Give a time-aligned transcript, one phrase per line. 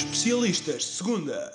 [0.00, 1.52] Especialistas Segunda.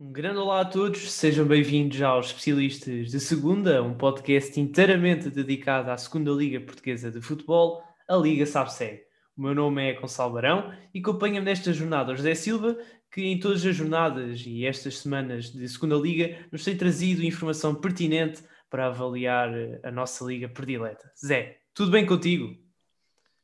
[0.00, 5.90] Um grande olá a todos, sejam bem-vindos aos Especialistas de Segunda, um podcast inteiramente dedicado
[5.90, 9.02] à Segunda Liga Portuguesa de Futebol, a Liga SABSEG.
[9.36, 12.74] O meu nome é Gonçalo Barão e acompanha-me nesta jornada o José Silva,
[13.12, 17.74] que em todas as jornadas e estas semanas de Segunda Liga nos tem trazido informação
[17.74, 19.50] pertinente para avaliar
[19.84, 21.12] a nossa liga predileta.
[21.22, 22.56] Zé, tudo bem contigo?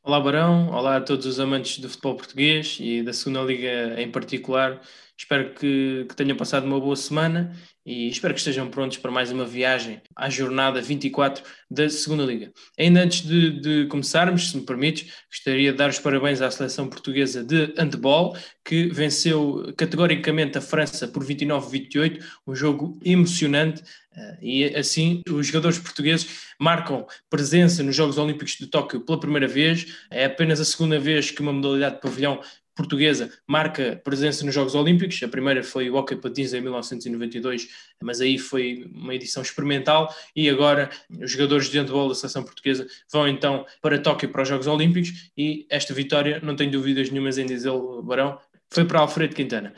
[0.04, 4.10] Olá Barão, olá a todos os amantes do futebol português e da segunda liga em
[4.10, 4.80] particular.
[5.16, 7.54] Espero que, que tenham passado uma boa semana
[7.86, 12.52] e espero que estejam prontos para mais uma viagem à jornada 24 da segunda liga.
[12.76, 16.88] Ainda antes de, de começarmos, se me permites, gostaria de dar os parabéns à seleção
[16.88, 23.82] portuguesa de handball que venceu categoricamente a França por 29-28, um jogo emocionante
[24.14, 29.48] Uh, e assim, os jogadores portugueses marcam presença nos Jogos Olímpicos de Tóquio pela primeira
[29.48, 29.86] vez.
[30.08, 32.40] É apenas a segunda vez que uma modalidade de pavilhão
[32.74, 35.22] portuguesa marca presença nos Jogos Olímpicos.
[35.22, 37.68] A primeira foi o Hockey Patins em 1992,
[38.02, 40.12] mas aí foi uma edição experimental.
[40.34, 44.48] E agora os jogadores de handball da seleção portuguesa vão então para Tóquio para os
[44.48, 45.30] Jogos Olímpicos.
[45.36, 49.72] E esta vitória, não tenho dúvidas nenhumas em dizê-lo, Barão, foi para Alfredo Quintana.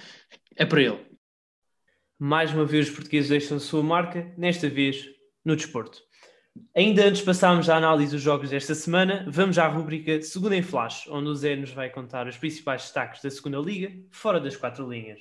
[0.54, 0.98] É para ele.
[2.18, 5.06] Mais uma vez os portugueses deixam a sua marca, nesta vez
[5.44, 6.02] no desporto.
[6.74, 10.62] Ainda antes de passarmos à análise dos jogos desta semana, vamos à rubrica Segunda em
[10.62, 14.56] Flash, onde o Zé nos vai contar os principais destaques da segunda liga, fora das
[14.56, 15.18] quatro linhas.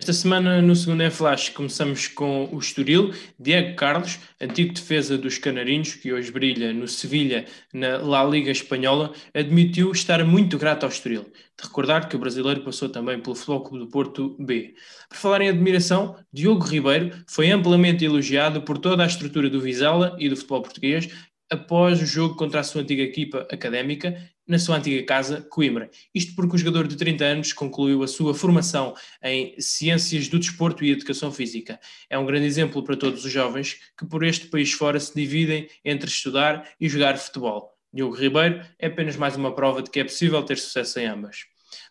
[0.00, 3.12] Esta semana, no segundo Flash, começamos com o Estoril.
[3.38, 9.12] Diego Carlos, antigo defesa dos Canarinhos, que hoje brilha no Sevilha, na La Liga Espanhola,
[9.34, 11.24] admitiu estar muito grato ao Estoril.
[11.24, 14.74] De recordar que o brasileiro passou também pelo Futebol Clube do Porto B.
[15.10, 20.16] Por falar em admiração, Diogo Ribeiro foi amplamente elogiado por toda a estrutura do Vizela
[20.18, 21.10] e do futebol português
[21.50, 24.16] após o jogo contra a sua antiga equipa académica
[24.50, 25.88] na sua antiga casa, Coimbra.
[26.12, 30.84] Isto porque o jogador de 30 anos concluiu a sua formação em Ciências do Desporto
[30.84, 31.78] e Educação Física.
[32.10, 35.68] É um grande exemplo para todos os jovens que por este país fora se dividem
[35.84, 37.72] entre estudar e jogar futebol.
[37.92, 41.44] Diogo Ribeiro é apenas mais uma prova de que é possível ter sucesso em ambas.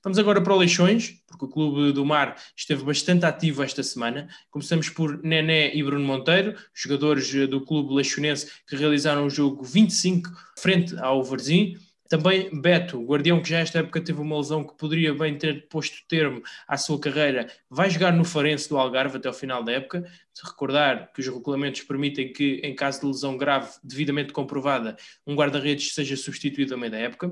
[0.04, 4.28] Vamos agora para o Leixões, porque o Clube do Mar esteve bastante ativo esta semana.
[4.50, 10.30] Começamos por Nené e Bruno Monteiro, jogadores do Clube Leixonense que realizaram o jogo 25
[10.58, 11.78] frente ao Varzim.
[12.10, 15.96] Também Beto, guardião que já esta época teve uma lesão que poderia bem ter posto
[16.08, 20.04] termo à sua carreira, vai jogar no Farense do Algarve até ao final da época.
[20.34, 25.36] Se recordar que os regulamentos permitem que, em caso de lesão grave devidamente comprovada, um
[25.36, 27.32] guarda-redes seja substituído a meio da época.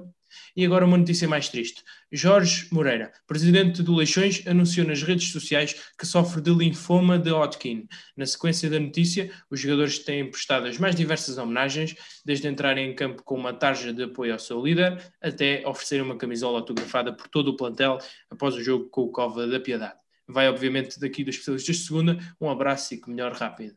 [0.56, 1.84] E agora uma notícia mais triste.
[2.12, 7.86] Jorge Moreira, presidente do Leixões, anunciou nas redes sociais que sofre de linfoma de Hodgkin.
[8.16, 12.96] Na sequência da notícia, os jogadores têm prestado as mais diversas homenagens, desde entrarem em
[12.96, 17.28] campo com uma tarja de apoio ao seu líder, até oferecerem uma camisola autografada por
[17.28, 17.98] todo o plantel
[18.30, 20.00] após o jogo com o Cova da Piedade.
[20.26, 23.76] Vai, obviamente, daqui dos especialistas de segunda, um abraço e que melhor rápido.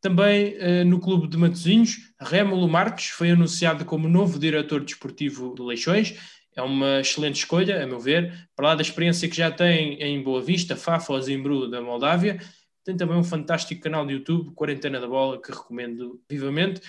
[0.00, 5.62] Também uh, no clube de Matosinhos, Rémulo Marques foi anunciado como novo diretor desportivo de
[5.62, 6.14] Leixões.
[6.56, 10.22] É uma excelente escolha, a meu ver, para lá da experiência que já tem em
[10.22, 12.38] Boa Vista, Fafa ou Zimbru da Moldávia.
[12.84, 16.80] Tem também um fantástico canal de YouTube, Quarentena da Bola, que recomendo vivamente.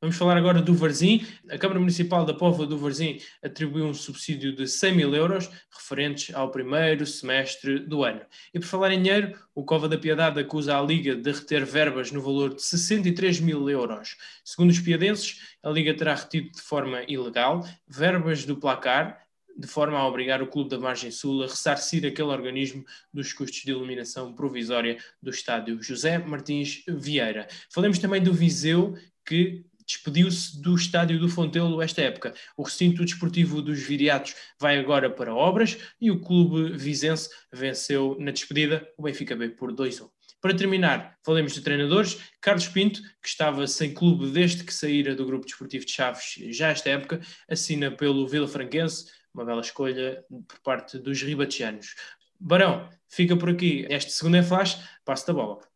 [0.00, 1.24] Vamos falar agora do Varzim.
[1.48, 6.34] A Câmara Municipal da Póvoa do Varzim atribuiu um subsídio de 100 mil euros referentes
[6.34, 8.20] ao primeiro semestre do ano.
[8.52, 12.12] E por falar em dinheiro, o Cova da Piedade acusa a Liga de reter verbas
[12.12, 14.16] no valor de 63 mil euros.
[14.44, 19.24] Segundo os piadenses, a Liga terá retido de forma ilegal verbas do placar
[19.56, 23.62] de forma a obrigar o Clube da Margem Sul a ressarcir aquele organismo dos custos
[23.62, 27.46] de iluminação provisória do estádio José Martins Vieira.
[27.70, 32.34] Falamos também do Viseu, que despediu-se do estádio do Fontelo esta época.
[32.56, 38.30] O recinto desportivo dos Viriatos vai agora para obras e o clube vizense venceu na
[38.30, 40.08] despedida o Benfica B por 2-1.
[40.40, 42.18] Para terminar, falemos de treinadores.
[42.40, 46.68] Carlos Pinto, que estava sem clube desde que saíra do grupo desportivo de Chaves já
[46.68, 51.94] esta época, assina pelo Vila Franquense, uma bela escolha por parte dos ribatianos.
[52.38, 55.73] Barão, fica por aqui este segundo em flash, passo da bola.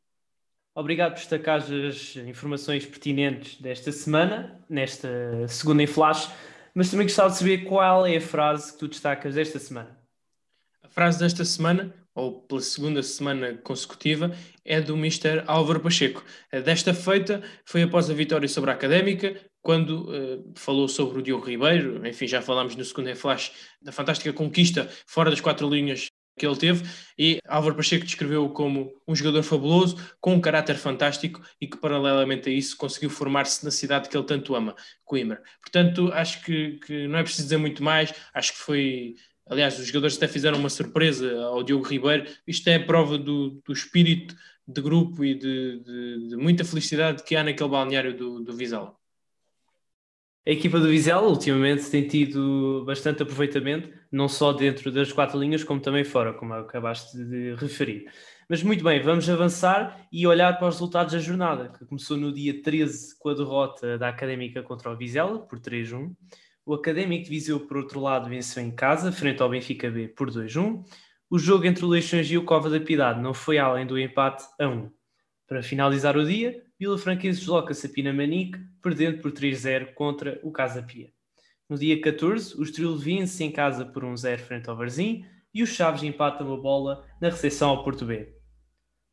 [0.79, 5.09] Obrigado por destacar as informações pertinentes desta semana, nesta
[5.49, 6.31] segunda em flash,
[6.73, 9.99] mas também gostava de saber qual é a frase que tu destacas desta semana.
[10.81, 14.33] A frase desta semana, ou pela segunda semana consecutiva,
[14.65, 15.43] é do Mr.
[15.49, 16.25] Álvaro Pacheco.
[16.65, 21.45] Desta feita foi após a vitória sobre a Académica, quando uh, falou sobre o Diogo
[21.45, 23.51] Ribeiro, enfim, já falámos no segundo em flash
[23.83, 26.07] da fantástica conquista fora das quatro linhas
[26.39, 26.89] que ele teve
[27.19, 32.49] e Álvaro Pacheco descreveu como um jogador fabuloso, com um caráter fantástico e que paralelamente
[32.49, 34.75] a isso conseguiu formar-se na cidade que ele tanto ama,
[35.05, 35.43] Coimbra.
[35.61, 39.15] Portanto, acho que, que, não é preciso dizer muito mais, acho que foi
[39.51, 42.27] Aliás, os jogadores até fizeram uma surpresa ao Diogo Ribeiro.
[42.47, 44.37] Isto é a prova do, do espírito
[44.67, 48.95] de grupo e de, de, de, muita felicidade que há naquele balneário do, do Vizela.
[50.49, 55.63] A equipa do Vizela ultimamente tem tido bastante aproveitamento, não só dentro das quatro linhas,
[55.63, 58.07] como também fora, como acabaste de referir.
[58.49, 62.33] Mas muito bem, vamos avançar e olhar para os resultados da jornada, que começou no
[62.33, 66.17] dia 13 com a derrota da Académica contra o Vizela, por 3-1.
[66.65, 70.31] O Académico de Viseu, por outro lado, venceu em casa, frente ao Benfica B, por
[70.31, 70.83] 2-1.
[71.29, 74.45] O jogo entre o Leixões e o Cova da Piedade não foi além do empate
[74.59, 74.91] a 1.
[75.47, 80.81] Para finalizar o dia, Vila Franquense desloca-se a Pinamanique, perdendo por 3-0 contra o Casa
[80.81, 81.11] Pia.
[81.69, 85.71] No dia 14, o Estoril vence em casa por 1-0 frente ao Varzim e os
[85.71, 88.33] Chaves empatam a bola na recepção ao Porto B.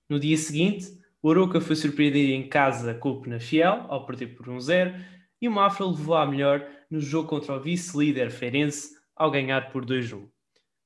[0.07, 0.85] No dia seguinte,
[1.23, 5.03] o Aroca foi surpreendido em casa com o Penafiel, ao perder por 1-0,
[5.41, 9.83] e o Mafra levou a melhor no jogo contra o vice-líder Feirense, ao ganhar por
[9.83, 10.29] 2-1.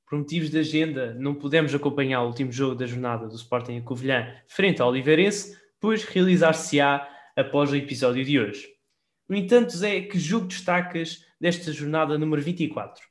[0.09, 3.83] Por motivos de agenda, não pudemos acompanhar o último jogo da jornada do Sporting em
[3.83, 8.67] Covilhã frente ao Oliveirense, pois realizar-se-á após o episódio de hoje.
[9.27, 13.07] No entanto, Zé, que jogo destacas desta jornada número 24?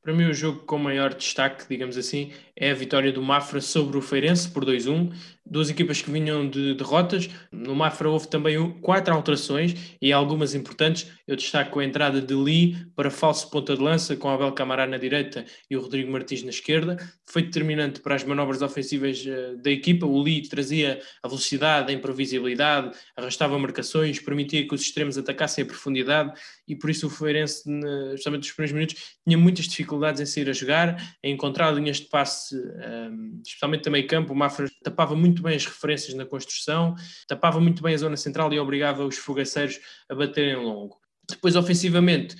[0.00, 3.98] Para mim, o jogo com maior destaque, digamos assim, é a vitória do Mafra sobre
[3.98, 5.12] o Feirense por 2-1
[5.48, 7.30] duas equipas que vinham de derrotas.
[7.52, 11.10] No Mafra houve também quatro alterações e algumas importantes.
[11.26, 14.98] Eu destaco a entrada de Lee para falso ponta de lança, com Abel Camará na
[14.98, 16.96] direita e o Rodrigo Martins na esquerda.
[17.24, 20.06] Foi determinante para as manobras ofensivas eh, da equipa.
[20.06, 25.66] O Lee trazia a velocidade, a imprevisibilidade, arrastava marcações, permitia que os extremos atacassem a
[25.66, 26.32] profundidade
[26.66, 27.62] e por isso o Feirense,
[28.12, 32.06] justamente nos primeiros minutos, tinha muitas dificuldades em sair a jogar, em encontrar linhas de
[32.06, 33.10] passe, eh,
[33.44, 34.32] especialmente também campo.
[34.32, 36.94] O Mafra tapava muito bem as referências na construção,
[37.26, 39.78] tapava muito bem a zona central e obrigava os fogaceiros
[40.08, 40.98] a baterem longo.
[41.28, 42.36] Depois, ofensivamente,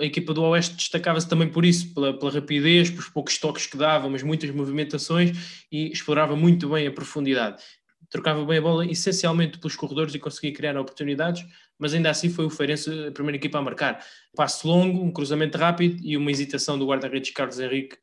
[0.00, 3.76] a equipa do Oeste destacava-se também por isso, pela, pela, rapidez, pelos poucos toques que
[3.76, 7.62] dava, mas muitas movimentações e explorava muito bem a profundidade.
[8.10, 11.44] Trocava bem a bola essencialmente pelos corredores e conseguia criar oportunidades,
[11.78, 14.04] mas ainda assim foi o Feirense a primeira equipa a marcar.
[14.34, 17.98] Passo longo, um cruzamento rápido e uma hesitação do guarda-redes Carlos Henrique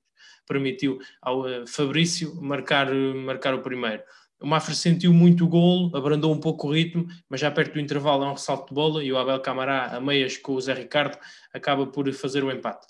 [0.48, 4.04] permitiu ao eh, Fabrício marcar, marcar o primeiro.
[4.40, 7.80] O Mafra sentiu muito o golo, abrandou um pouco o ritmo, mas já perto do
[7.80, 10.74] intervalo há um ressalto de bola e o Abel Camará, a meias com o Zé
[10.74, 11.18] Ricardo,
[11.54, 12.86] acaba por fazer o empate.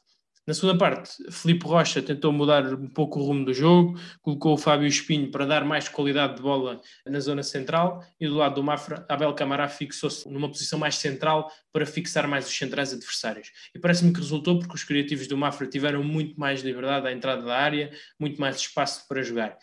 [0.48, 4.58] Na segunda parte, Felipe Rocha tentou mudar um pouco o rumo do jogo, colocou o
[4.58, 8.64] Fábio Espinho para dar mais qualidade de bola na zona central e do lado do
[8.64, 13.52] Mafra, Abel Camará fixou-se numa posição mais central para fixar mais os centrais adversários.
[13.74, 17.42] E parece-me que resultou porque os criativos do Mafra tiveram muito mais liberdade à entrada
[17.42, 19.58] da área, muito mais espaço para jogar.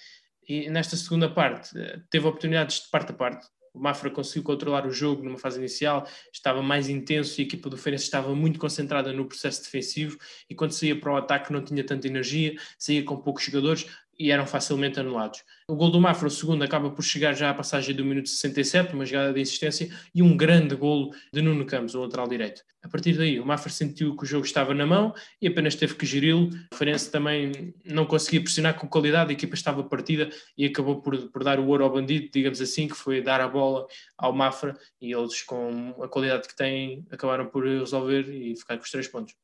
[0.49, 4.87] E nesta segunda parte, eh, teve oportunidades de parte a parte, o Mafra conseguiu controlar
[4.87, 8.59] o jogo numa fase inicial, estava mais intenso e a equipa do Feirense estava muito
[8.59, 10.19] concentrada no processo defensivo.
[10.49, 13.87] E quando saía para o ataque não tinha tanta energia, saía com poucos jogadores,
[14.19, 15.43] e eram facilmente anulados.
[15.69, 18.95] O gol do Mafra, o segundo, acaba por chegar já à passagem do minuto 67,
[18.95, 22.63] uma jogada de insistência, e um grande golo de Nuno Campos, o lateral direito.
[22.83, 25.95] A partir daí, o Mafra sentiu que o jogo estava na mão e apenas teve
[25.95, 26.51] que geri-lo.
[26.73, 30.29] O Farense também não conseguia pressionar com qualidade, a equipa estava partida
[30.59, 33.49] e acabou por, por dar o ouro ao bandido, digamos assim, que foi dar a
[33.49, 33.87] bola
[34.19, 38.85] ao Mafra e eles, com a qualidade que têm, acabaram por resolver e ficar com
[38.85, 39.35] os três pontos.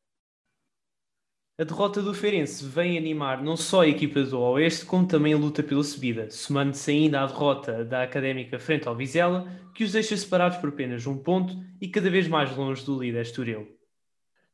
[1.60, 5.36] A derrota do Feirense vem animar não só a equipa do Oeste, como também a
[5.36, 10.16] luta pela subida, somando-se ainda à derrota da Académica frente ao Vizela, que os deixa
[10.16, 13.76] separados por apenas um ponto e cada vez mais longe do líder Estoril.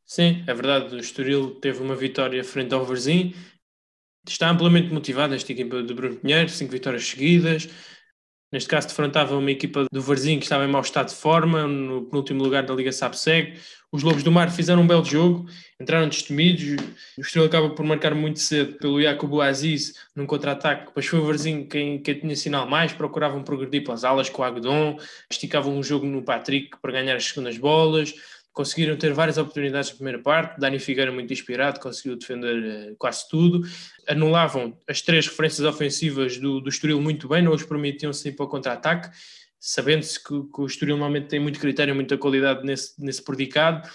[0.03, 3.35] Sim, é verdade, o Estoril teve uma vitória frente ao Varzim,
[4.27, 7.69] está amplamente motivada esta equipa de Bruno Pinheiro, cinco vitórias seguidas,
[8.55, 12.09] Neste caso, defrontava uma equipa do Varzim que estava em mau estado de forma, no
[12.13, 13.55] último lugar da Liga Sapseg.
[13.91, 15.45] Os Lobos do Mar fizeram um belo jogo,
[15.81, 16.81] entraram destemidos.
[17.19, 20.87] O Estrela acaba por marcar muito cedo pelo Jacobo Aziz num contra-ataque.
[20.87, 24.45] Depois foi o Varzim quem, quem tinha sinal mais, procuravam progredir pelas alas com o
[24.45, 28.15] Agdon, esticavam um jogo no Patrick para ganhar as segundas bolas
[28.55, 30.59] conseguiram ter várias oportunidades na primeira parte.
[30.61, 33.63] Dani Figueira, muito inspirado, conseguiu defender uh, quase tudo.
[34.09, 38.47] Anulavam as três referências ofensivas do, do Estoril muito bem, não os permitiam sair para
[38.47, 39.11] o contra-ataque,
[39.59, 43.87] sabendo-se que, que, o Estoril normalmente tem muito critério, muita qualidade nesse, nesse predicado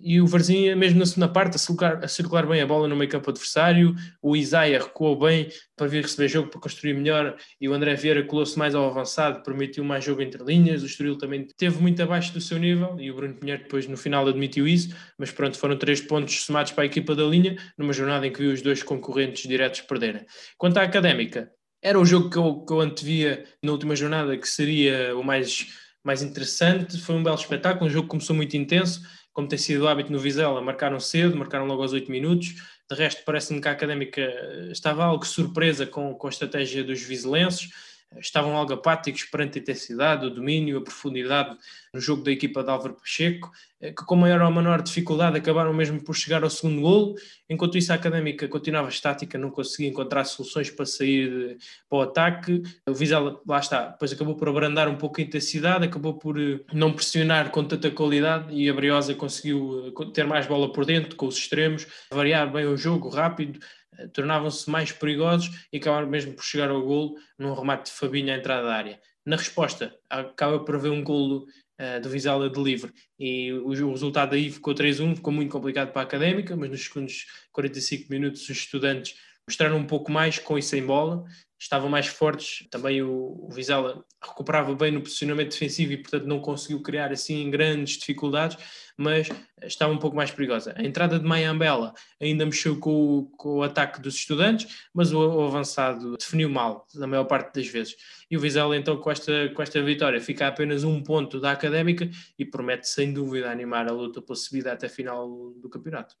[0.00, 2.96] e o Varzinha, mesmo na segunda parte, a circular, a circular bem a bola no
[2.96, 7.68] meio campo adversário, o Isaia recuou bem para vir receber jogo, para construir melhor, e
[7.68, 11.46] o André Vieira colou-se mais ao avançado, permitiu mais jogo entre linhas, o Estoril também
[11.56, 14.94] teve muito abaixo do seu nível, e o Bruno Pinheiro depois no final admitiu isso,
[15.18, 18.40] mas pronto, foram três pontos somados para a equipa da linha, numa jornada em que
[18.40, 20.24] viu os dois concorrentes diretos perderem.
[20.56, 21.50] Quanto à Académica,
[21.82, 25.66] era o jogo que eu, que eu antevia na última jornada, que seria o mais,
[26.02, 29.02] mais interessante, foi um belo espetáculo, um jogo que começou muito intenso,
[29.34, 32.54] como tem sido o hábito no Vizela, marcaram cedo, marcaram logo aos 8 minutos,
[32.88, 34.22] De resto, parece-me que a Académica
[34.70, 37.70] estava algo surpresa com, com a estratégia dos vizelenses
[38.18, 41.56] estavam algo apáticos perante a intensidade, o domínio, a profundidade
[41.92, 45.72] no jogo da equipa de Álvaro Pacheco, eh, que com maior ou menor dificuldade acabaram
[45.72, 47.14] mesmo por chegar ao segundo golo,
[47.48, 52.62] enquanto isso a Académica continuava estática, não conseguia encontrar soluções para sair para o ataque,
[52.88, 56.60] o Vizela, lá está, depois acabou por abrandar um pouco a intensidade, acabou por eh,
[56.72, 61.16] não pressionar com tanta qualidade e a Briosa conseguiu eh, ter mais bola por dentro,
[61.16, 66.32] com os extremos, variar bem o jogo, rápido, eh, tornavam-se mais perigosos e acabaram mesmo
[66.32, 69.00] por chegar ao golo num remate de Fabinho à entrada da área.
[69.24, 71.46] Na resposta, acaba por haver um golo
[71.80, 75.92] uh, do Vizela de livre e o, o resultado aí ficou 3-1, ficou muito complicado
[75.92, 79.16] para a Académica, mas nos segundos 45 minutos os estudantes
[79.48, 81.24] mostraram um pouco mais com e sem bola,
[81.58, 86.40] estavam mais fortes, também o, o Vizela recuperava bem no posicionamento defensivo e portanto não
[86.40, 88.58] conseguiu criar assim grandes dificuldades,
[88.96, 89.28] mas
[89.62, 90.74] estava um pouco mais perigosa.
[90.76, 95.18] A entrada de Mayambela ainda mexeu com o, com o ataque dos estudantes, mas o,
[95.18, 97.96] o, avançado definiu mal, na maior parte das vezes.
[98.30, 101.52] E o Vizela, então, com esta, com esta vitória, fica a apenas um ponto da
[101.52, 102.08] académica
[102.38, 105.28] e promete, sem dúvida, animar a luta pela subida até a final
[105.60, 106.14] do campeonato.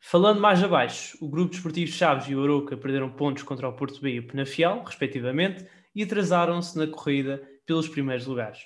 [0.00, 4.00] Falando mais abaixo, o grupo desportivo Chaves e o Aroca perderam pontos contra o Porto
[4.00, 8.60] B e o Penafiel, respectivamente, e atrasaram-se na corrida pelos primeiros lugares.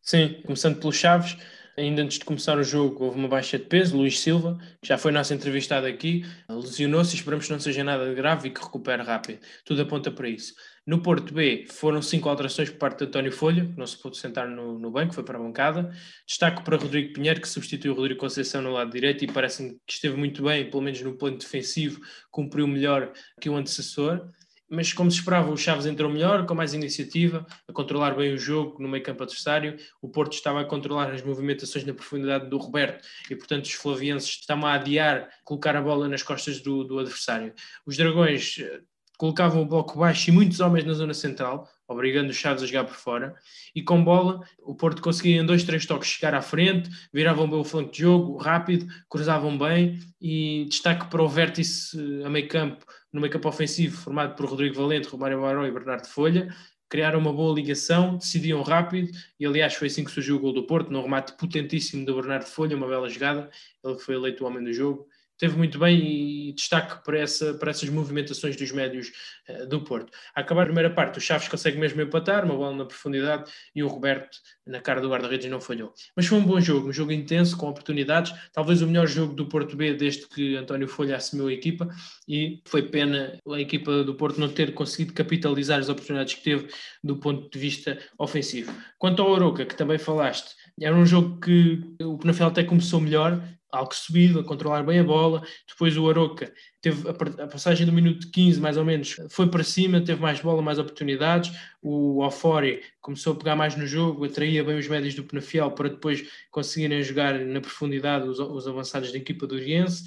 [0.00, 1.36] Sim, começando pelos Chaves,
[1.76, 3.96] Ainda antes de começar o jogo, houve uma baixa de peso.
[3.96, 7.16] Luís Silva, que já foi nosso entrevistado aqui, lesionou-se.
[7.16, 9.40] Esperamos que não seja nada grave e que recupere rápido.
[9.64, 10.54] Tudo aponta para isso.
[10.86, 14.18] No Porto B, foram cinco alterações por parte de António Folha, que não se pôde
[14.18, 15.90] sentar no, no banco, foi para a bancada.
[16.26, 20.16] Destaque para Rodrigo Pinheiro, que substituiu Rodrigo Conceição no lado direito e parece-me que esteve
[20.16, 22.00] muito bem, pelo menos no plano defensivo,
[22.30, 24.28] cumpriu melhor que o antecessor
[24.68, 28.38] mas como se esperava, o Chaves entrou melhor, com mais iniciativa, a controlar bem o
[28.38, 29.76] jogo no meio campo adversário.
[30.00, 34.28] O Porto estava a controlar as movimentações na profundidade do Roberto e, portanto, os flavienses
[34.40, 37.54] estavam a adiar colocar a bola nas costas do, do adversário.
[37.86, 38.80] Os Dragões eh,
[39.16, 42.84] colocavam o bloco baixo e muitos homens na zona central, obrigando os Chaves a jogar
[42.84, 43.34] por fora,
[43.74, 47.58] e com bola o Porto conseguia em dois, três toques chegar à frente, viravam bem
[47.58, 52.84] o flanco de jogo, rápido, cruzavam bem, e destaque para o vértice a meio campo,
[53.12, 56.52] no meio campo ofensivo, formado por Rodrigo Valente, Romário Baró e Bernardo Folha,
[56.88, 60.64] criaram uma boa ligação, decidiam rápido, e aliás foi assim que surgiu o gol do
[60.64, 63.50] Porto, num remate potentíssimo do Bernardo Folha, uma bela jogada,
[63.84, 65.06] ele foi eleito o homem do jogo,
[65.38, 69.10] teve muito bem e destaque para, essa, para essas movimentações dos médios
[69.48, 70.10] uh, do Porto.
[70.34, 73.82] A acabar a primeira parte, o Chaves consegue mesmo empatar, uma bola na profundidade e
[73.82, 75.92] o Roberto na cara do guarda-redes não falhou.
[76.16, 79.46] Mas foi um bom jogo, um jogo intenso, com oportunidades, talvez o melhor jogo do
[79.46, 81.88] Porto B desde que António Folha assumiu a equipa
[82.28, 86.68] e foi pena a equipa do Porto não ter conseguido capitalizar as oportunidades que teve
[87.02, 88.72] do ponto de vista ofensivo.
[88.98, 93.40] Quanto ao Oroca, que também falaste, era um jogo que o Penafiel até começou melhor,
[93.74, 95.42] algo subido, a controlar bem a bola.
[95.68, 100.00] Depois o Aroca teve a, passagem do minuto 15, mais ou menos, foi para cima,
[100.00, 101.52] teve mais bola, mais oportunidades.
[101.82, 105.88] O Ofori começou a pegar mais no jogo, atraía bem os médios do Penafiel para
[105.88, 110.04] depois conseguirem jogar na profundidade os, os avançados da equipa do Oriense.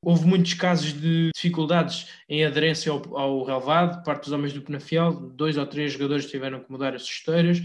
[0.00, 5.12] Houve muitos casos de dificuldades em aderência ao, ao relevado, parte dos homens do Penafiel,
[5.12, 7.60] dois ou três jogadores tiveram que mudar as esteiras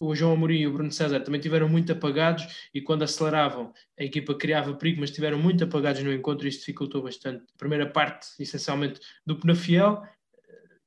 [0.00, 4.04] o João Amorim e o Bruno César também tiveram muito apagados e quando aceleravam a
[4.04, 7.44] equipa criava perigo, mas tiveram muito apagados no encontro e isso dificultou bastante.
[7.54, 10.02] A primeira parte, essencialmente, do Penafiel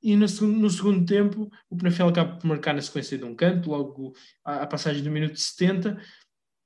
[0.02, 3.70] e no, no, segundo tempo o Penafiel acaba por marcar na sequência de um canto,
[3.70, 4.14] logo
[4.46, 6.02] à, à passagem do minuto 70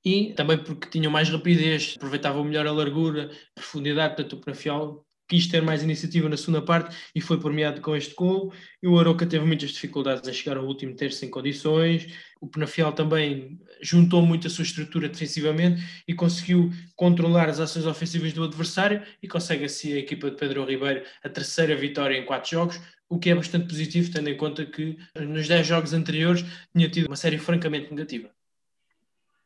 [0.06, 5.06] e também porque tinham mais rapidez, aproveitavam melhor a largura, a profundidade, portanto o Penafiel
[5.28, 8.54] quis ter mais iniciativa na segunda parte e foi premiado com este gol.
[8.82, 12.08] E o Aroca teve muitas dificuldades em chegar ao último terço em condições.
[12.42, 18.34] O Penafiel também juntou muito a sua estrutura defensivamente e conseguiu controlar as ações ofensivas
[18.34, 22.52] do adversário e consegue assim a equipa de Pedro Ribeiro a terceira vitória em quatro
[22.52, 26.44] jogos, o que é bastante positivo, tendo em conta que nos dez jogos anteriores
[26.76, 28.30] tinha tido uma série francamente negativa.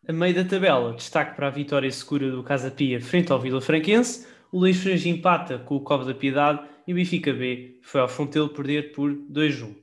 [0.08, 3.60] A meio da tabela, destaque para a vitória segura do Casa Pia frente ao Vila
[3.60, 8.02] Franquense, o Luís Frange empata com o Cobre da Piedade e o Benfica B foi
[8.02, 9.76] ao Fontelo perder por 2-1.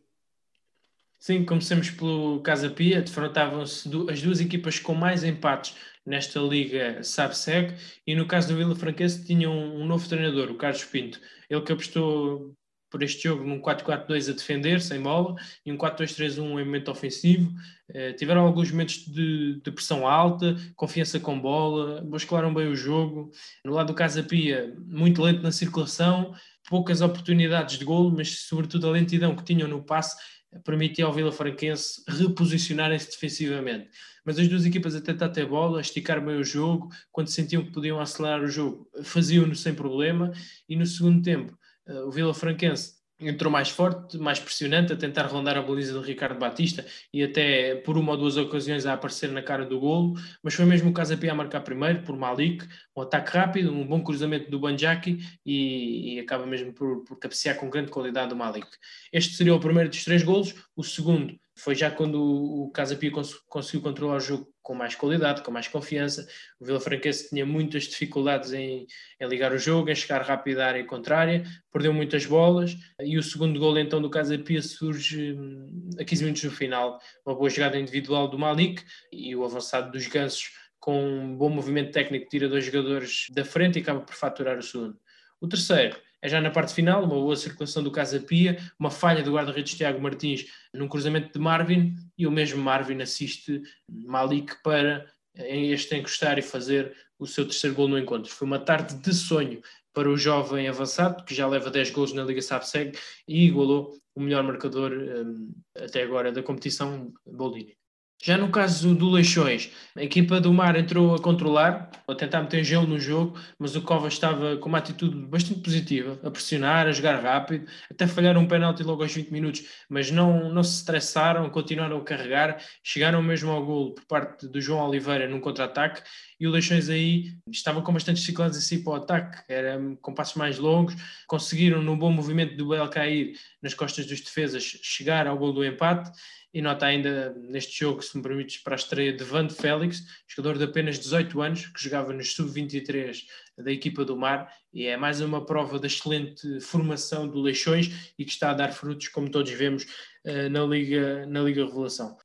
[1.18, 7.75] Sim, comecemos pelo Casa Pia, defrontavam-se as duas equipas com mais empates nesta liga SABSEG
[8.06, 11.18] e no caso do Vila Franquense tinha um novo treinador, o Carlos Pinto,
[11.49, 12.54] ele que apostou
[12.95, 15.35] por este jogo num 4-4-2 a defender, sem bola,
[15.67, 17.53] e um 4-2-3-1 em momento ofensivo.
[17.89, 23.33] Eh, tiveram alguns momentos de, de, pressão alta, confiança com bola, buscaram bem o jogo.
[23.65, 26.33] No lado do Casa Pia, muito lento na circulação,
[26.69, 30.17] poucas oportunidades de golo, mas sobretudo a lentidão que tinham no passe
[30.65, 33.89] permitia ao Vila Franquense reposicionarem-se defensivamente.
[34.25, 37.65] Mas as duas equipas a tentar ter bola, a esticar bem o jogo, quando sentiam
[37.65, 40.31] que podiam acelerar o jogo, faziam-no sem problema,
[40.69, 45.57] e no segundo tempo o Vila Franquense entrou mais forte, mais pressionante, a tentar rondar
[45.57, 49.43] a baliza de Ricardo Batista e até por uma ou duas ocasiões a aparecer na
[49.43, 53.37] cara do golo, mas foi mesmo o Casapia a marcar primeiro, por Malik, um ataque
[53.37, 57.91] rápido, um bom cruzamento do Banjaki e, e acaba mesmo por, por cabecear com grande
[57.91, 58.67] qualidade do Malik.
[59.12, 63.11] Este seria o primeiro dos três golos, o segundo foi já quando o Casa Pia
[63.11, 66.27] cons conseguiu controlar o jogo com mais qualidade, com mais confiança.
[66.59, 68.87] O Vila Franquense tinha muitas dificuldades em,
[69.21, 73.23] em, ligar o jogo, em chegar rápido à área contrária, perdeu muitas bolas e o
[73.23, 76.99] segundo gol então do Casa Pia surge hum, a 15 minutos do final.
[77.25, 78.83] Uma boa jogada individual do Malik
[79.13, 83.79] e o avançado dos Gansos com um bom movimento técnico tira dois jogadores da frente
[83.79, 84.99] e acaba por faturar o segundo.
[85.41, 89.23] O terceiro é já na parte final, uma boa circulação do Casa Pia, uma falha
[89.23, 93.61] do guarda-redes Tiago Martins num cruzamento de Marvin e o mesmo Marvin assiste
[93.93, 95.04] Malik para
[95.35, 98.33] este encostar e fazer o seu terceiro gol no encontro.
[98.33, 99.61] Foi uma tarde de sonho
[99.93, 104.21] para o jovem avançado, que já leva 10 gols na Liga Sapseg e igualou o
[104.21, 107.76] melhor marcador um, até agora da competição, Boldini.
[108.23, 112.64] Já no caso do Leixões, a equipa do Mar entrou a controlar, a tentar meter
[112.64, 116.92] gelo no jogo, mas o Covas estava com uma atitude bastante positiva, a pressionar, a
[116.92, 121.50] jogar rápido, até falhar um penalti logo aos 20 minutos, mas não, não se estressaram,
[121.50, 126.02] continuaram a carregar, chegaram mesmo ao golo por parte do João Oliveira num contra-ataque
[126.45, 130.35] e o Leixões aí estava com bastantes dificuldades assim para o ataque, era com passos
[130.35, 130.95] mais longos,
[131.27, 135.65] conseguiram no bom movimento do Bel Cair nas costas dos defesas chegar ao golo do
[135.65, 136.11] empate.
[136.53, 140.59] E nota ainda neste jogo, se me permites, para a estreia de Van Félix, jogador
[140.59, 143.23] de apenas 18 anos, que jogava nos sub-23
[143.57, 148.25] da equipa do Mar, e é mais uma prova da excelente formação do Leixões e
[148.25, 149.87] que está a dar frutos, como todos vemos,
[150.25, 152.19] eh, na Liga, na Liga Revelação.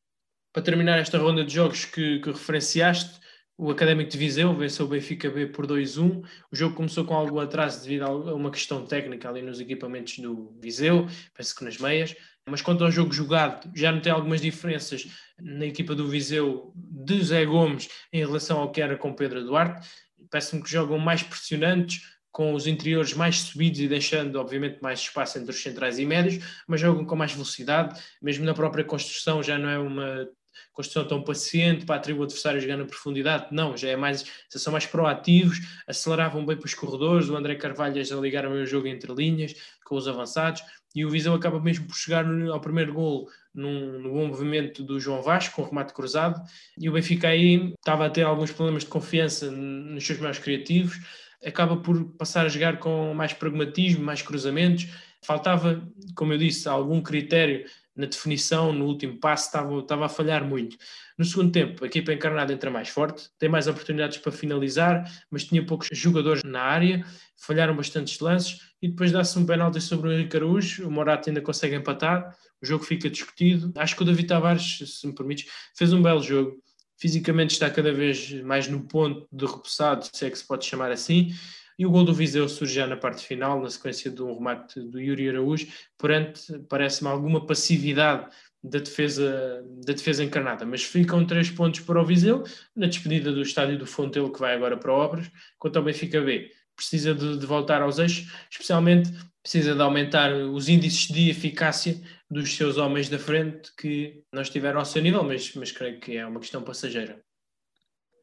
[0.52, 3.20] Para terminar esta ronda de jogos que, que referenciaste,
[3.60, 6.24] o Académico de Viseu venceu o Benfica B por 2-1.
[6.50, 10.58] O jogo começou com algum atraso devido a uma questão técnica ali nos equipamentos do
[10.62, 12.16] Viseu, penso que nas meias.
[12.48, 15.06] Mas quanto ao jogo jogado, já notei algumas diferenças
[15.38, 19.86] na equipa do Viseu de Zé Gomes em relação ao que era com Pedro Duarte.
[20.32, 25.38] Parece-me que jogam mais pressionantes, com os interiores mais subidos e deixando, obviamente, mais espaço
[25.38, 29.58] entre os centrais e médios, mas jogam com mais velocidade, mesmo na própria construção já
[29.58, 30.30] não é uma
[30.74, 34.60] construção tão paciente para atribuir o adversário jogar na profundidade, não, já é mais, já
[34.60, 38.88] são mais proativos, aceleravam bem para os corredores, o André Carvalho já ligaram o jogo
[38.88, 40.62] entre linhas, com os avançados,
[40.96, 45.00] e o Viseu acaba mesmo por chegar ao primeiro gol num, num, bom movimento do
[45.00, 46.42] João Vasco, com remate cruzado,
[46.78, 51.00] e o Benfica aí estava a ter alguns problemas de confiança nos seus maiores criativos,
[51.46, 54.88] acaba por passar a jogar com mais pragmatismo, mais cruzamentos,
[55.22, 55.82] faltava,
[56.16, 57.66] como eu disse, algum critério
[58.00, 60.78] na definição, no último passo, estava, estava a falhar muito.
[61.18, 65.44] No segundo tempo, a equipa encarnada entra mais forte, tem mais oportunidades para finalizar, mas
[65.44, 70.14] tinha poucos jogadores na área, falharam bastantes lances e depois dá-se um penalti sobre o
[70.14, 73.74] Henrique Araújo, o Morato ainda consegue empatar, o jogo fica discutido.
[73.76, 76.58] Acho que o David Tavares, se me permites, fez um belo jogo.
[76.98, 80.90] Fisicamente está cada vez mais no ponto de repousado, se é que se pode chamar
[80.90, 81.34] assim,
[81.80, 84.82] e o gol do Viseu surge já na parte final, na sequência de um remate
[84.82, 85.66] do Yuri Araújo,
[85.98, 88.28] perante, parece-me, alguma passividade
[88.62, 90.66] da defesa, da defesa encarnada.
[90.66, 92.44] Mas ficam três pontos para o Viseu,
[92.76, 96.52] na despedida do estádio do Fontelo, que vai agora para Obras, quanto ao Benfica B.
[96.76, 99.10] Precisa de, de voltar aos eixos, especialmente
[99.42, 101.98] precisa de aumentar os índices de eficácia
[102.30, 106.18] dos seus homens da frente que não estiveram ao seu nível, mas, mas creio que
[106.18, 107.22] é uma questão passageira.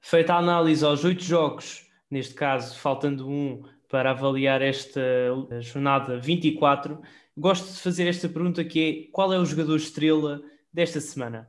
[0.03, 5.01] Feita a análise aos oito jogos neste caso, faltando um para avaliar esta
[5.61, 7.01] jornada 24,
[7.37, 10.42] gosto de fazer esta pergunta que é qual é o jogador estrela
[10.73, 11.49] desta semana?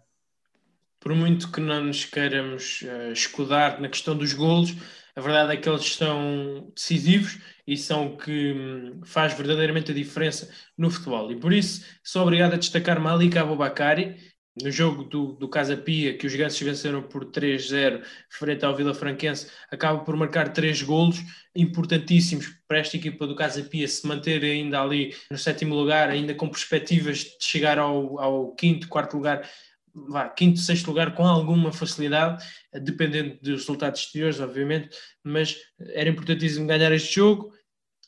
[1.00, 4.76] Por muito que não nos queiramos uh, escudar na questão dos golos,
[5.15, 9.96] a verdade é que eles são decisivos e são o que hum, faz verdadeiramente a
[9.96, 11.32] diferença no futebol.
[11.32, 14.15] E por isso sou obrigado a destacar Malik Abubakari,
[14.62, 18.93] no jogo do, do Casa Pia, que os Gansos venceram por 3-0 frente ao Vila
[18.93, 21.17] Franquense, acaba por marcar três golos
[21.56, 26.34] importantíssimos para esta equipa do Casa Pia se manter ainda ali no sétimo lugar, ainda
[26.34, 29.48] com perspectivas de chegar ao, ao quinto, quarto lugar,
[29.93, 32.43] vá, quinto, sexto lugar com alguma facilidade,
[32.74, 34.89] dependendo dos resultados exteriores, obviamente,
[35.24, 37.54] mas era importantíssimo ganhar este jogo.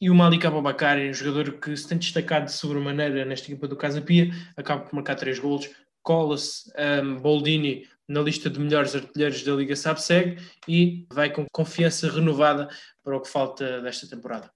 [0.02, 3.76] E o Malik Abubakar, um jogador que se tem destacado de sobremaneira nesta equipa do
[3.76, 5.70] Casa Pia, acaba por marcar três golos,
[6.04, 6.72] cola-se
[7.04, 12.68] um, Boldini na lista de melhores artilheiros da Liga Sabseg e vai com confiança renovada
[13.04, 14.52] para o que falta desta temporada.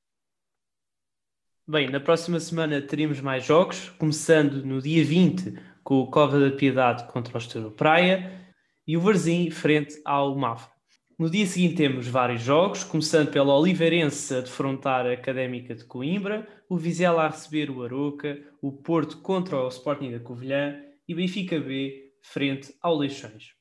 [1.66, 5.54] Bem, na próxima semana teremos mais jogos, começando no dia 20
[5.84, 8.42] com o Cova da Piedade contra o Estouro Praia
[8.88, 10.74] e o Varzim frente ao Mafra.
[11.18, 16.48] No dia seguinte temos vários jogos, começando pela Oliveirense a defrontar a Académica de Coimbra,
[16.68, 20.76] o Vizela a receber o Aroca, o Porto contra o Sporting da Covilhã
[21.08, 23.54] e Benfica B frente ao Leixões.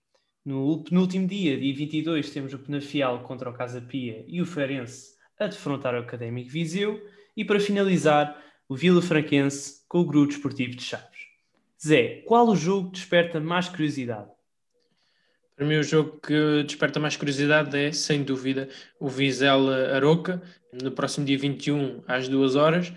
[0.44, 5.12] No penúltimo dia, dia 22, temos o Penafiel contra o Casa Pia e o Ferense
[5.38, 7.00] a defrontar o Académico Viseu
[7.37, 11.26] e para finalizar, o Vila Franquense com o Grupo Desportivo de Chaves.
[11.85, 14.31] Zé, qual o jogo desperta mais curiosidade?
[15.55, 20.90] Para mim, o jogo que desperta mais curiosidade é, sem dúvida, o Vizela Aroca, no
[20.90, 22.92] próximo dia 21, às 2 horas.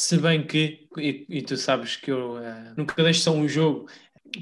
[0.00, 3.88] Se bem que, e, e tu sabes que eu uh, nunca deixo só um jogo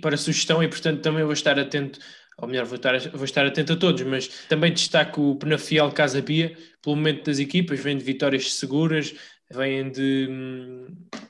[0.02, 1.98] para sugestão e, portanto, também vou estar atento,
[2.36, 6.22] ou melhor, vou estar, vou estar atento a todos, mas também destaco o Penafiel Casa
[6.22, 9.14] Pia, pelo momento das equipas, vem de vitórias seguras,
[9.50, 10.28] vêm de,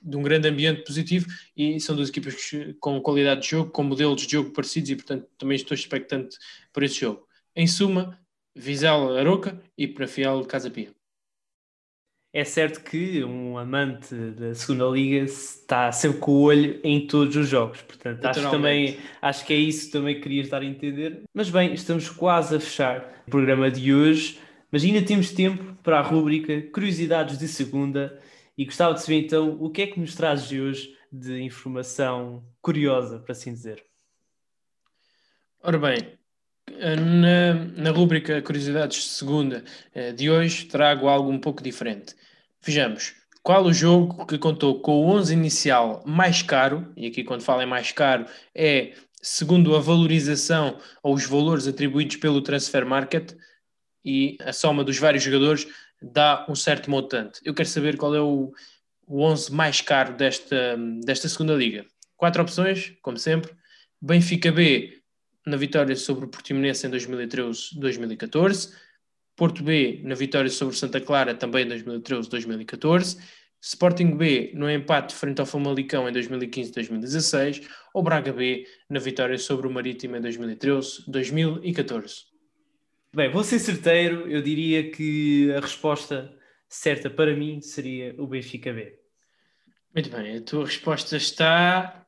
[0.02, 2.34] de, um grande ambiente positivo e são duas equipas
[2.80, 6.36] com qualidade de jogo, com modelos de jogo parecidos e, portanto, também estou expectante
[6.72, 7.28] por esse jogo.
[7.54, 8.18] Em suma,
[8.56, 10.95] Vizela Aroca e Penafiel Casa Pia.
[12.36, 17.34] É certo que um amante da segunda liga está sempre com o olho em todos
[17.34, 21.22] os jogos, portanto acho, também, acho que é isso que também querias dar a entender.
[21.32, 24.38] Mas bem, estamos quase a fechar o programa de hoje.
[24.70, 28.20] Mas ainda temos tempo para a rúbrica Curiosidades de Segunda
[28.58, 33.18] e gostava de saber então o que é que nos trazes hoje de informação curiosa,
[33.18, 33.82] para assim dizer.
[35.62, 36.18] Ora bem,
[36.70, 42.14] na, na rúbrica Curiosidades de Segunda eh, de hoje trago algo um pouco diferente.
[42.66, 47.44] Vejamos, qual o jogo que contou com o 11 inicial mais caro, e aqui quando
[47.44, 53.34] falo em mais caro é segundo a valorização ou os valores atribuídos pelo Transfer Market,
[54.04, 55.68] e a soma dos vários jogadores
[56.02, 57.40] dá um certo montante.
[57.44, 58.52] Eu quero saber qual é o,
[59.06, 61.86] o 11 mais caro desta, desta segunda liga.
[62.16, 63.52] Quatro opções, como sempre.
[64.02, 65.00] Benfica B
[65.46, 68.72] na vitória sobre o Portimonense em 2013-2014.
[69.36, 73.18] Porto B na vitória sobre Santa Clara também em 2013-2014.
[73.60, 77.68] Sporting B no empate frente ao Famalicão em 2015-2016.
[77.92, 82.24] Ou Braga B na vitória sobre o Marítimo em 2013-2014.
[83.14, 86.34] Bem, vou ser certeiro, eu diria que a resposta
[86.68, 88.98] certa para mim seria o Benfica B.
[89.94, 92.04] Muito bem, a tua resposta está.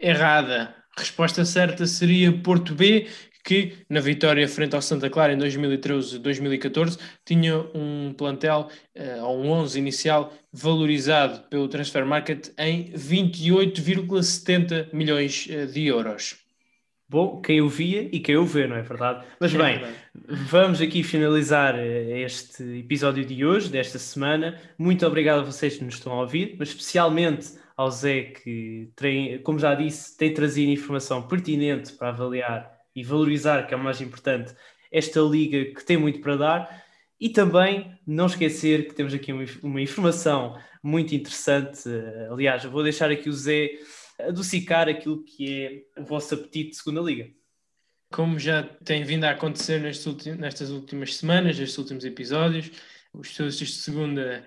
[0.00, 0.85] Errada.
[0.96, 3.06] A resposta certa seria Porto B,
[3.44, 9.50] que na vitória frente ao Santa Clara em 2013-2014 tinha um plantel, uh, ou um
[9.50, 16.38] 11 inicial, valorizado pelo Transfer Market em 28,70 milhões uh, de euros.
[17.08, 19.24] Bom, quem o via e quem o vê, não é verdade?
[19.38, 19.96] Mas é bem, verdade.
[20.48, 24.60] vamos aqui finalizar eh, este episódio de hoje, desta semana.
[24.76, 29.42] Muito obrigado a vocês que nos estão a ouvir, mas especialmente ao Zé, que, tem,
[29.42, 34.00] como já disse, tem trazido informação pertinente para avaliar e valorizar, que é o mais
[34.00, 34.54] importante,
[34.90, 36.86] esta liga que tem muito para dar.
[37.20, 41.88] E também não esquecer que temos aqui uma, informação muito interessante.
[42.30, 43.70] Aliás, eu vou deixar aqui o Zé
[44.18, 47.30] adocicar aquilo que é o vosso apetite de segunda liga.
[48.10, 52.70] Como já tem vindo a acontecer nestas últimas semanas, nestes últimos episódios,
[53.12, 54.46] os estudos de segunda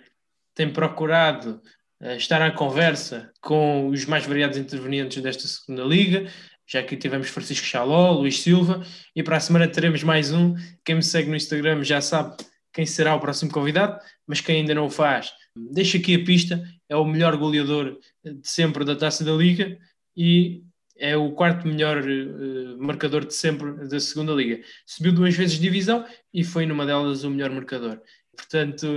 [0.54, 1.62] têm procurado
[2.02, 6.30] estar à conversa com os mais variados intervenientes desta segunda liga,
[6.68, 8.84] já que tivemos Francisco Chaló, Luís Silva,
[9.16, 10.56] e para a semana teremos mais um.
[10.86, 12.38] Quem me segue no Instagram já sabe
[12.72, 16.64] quem será o próximo convidado, mas quem ainda não o faz, deixa aqui a pista,
[16.88, 19.78] é o melhor goleador de sempre da Taça da Liga
[20.16, 20.64] e
[21.00, 24.62] é o quarto melhor uh, marcador de sempre da segunda liga.
[24.86, 28.02] Subiu duas vezes de divisão e foi numa delas o melhor marcador.
[28.36, 28.88] Portanto,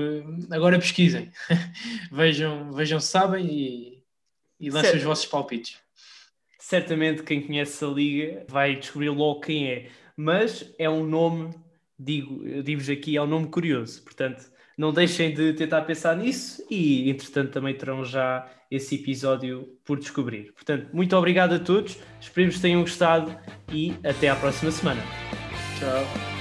[0.51, 1.31] agora pesquisem,
[2.11, 4.03] vejam, vejam se sabem e,
[4.61, 5.83] e lancem os vossos palpites
[6.63, 9.89] certamente quem conhece a liga vai descobrir logo quem é.
[10.17, 11.55] Mas é um nome,
[11.99, 14.03] digo, digo-vos aqui, é um nome curioso.
[14.03, 19.99] Portanto, não deixem de tentar pensar nisso e, entretanto, também terão já esse episódio por
[19.99, 20.53] descobrir.
[20.53, 23.37] Portanto, muito obrigado a todos, esperemos que tenham gostado
[23.71, 25.03] e até à próxima semana.
[25.79, 26.32] Tchau.